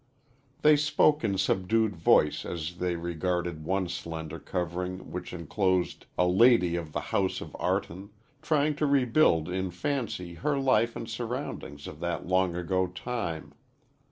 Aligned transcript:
They 0.63 0.77
spoke 0.77 1.23
in 1.23 1.37
subdued 1.37 1.95
voice 1.95 2.43
as 2.43 2.77
they 2.79 2.95
regarded 2.95 3.63
one 3.63 3.87
slender 3.87 4.39
covering 4.39 5.11
which 5.11 5.31
enclosed 5.31 6.07
"A 6.17 6.25
Lady 6.25 6.75
of 6.75 6.91
the 6.91 6.99
House 7.13 7.39
of 7.39 7.49
Artun" 7.59 8.09
trying 8.41 8.73
to 8.77 8.87
rebuild 8.87 9.47
in 9.47 9.69
fancy 9.69 10.33
her 10.33 10.57
life 10.57 10.95
and 10.95 11.07
surroundings 11.07 11.85
of 11.85 11.99
that 11.99 12.25
long 12.25 12.55
ago 12.55 12.87
time. 12.87 13.53